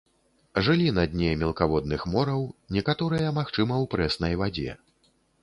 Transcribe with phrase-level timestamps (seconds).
[0.67, 2.41] Жылі на дне мелкаводных мораў,
[2.79, 4.71] некаторыя, магчыма, у прэснай вадзе.